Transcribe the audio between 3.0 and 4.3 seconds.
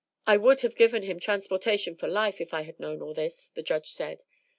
all this," the judge said.